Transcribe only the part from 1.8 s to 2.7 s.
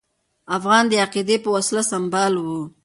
سمبال وو.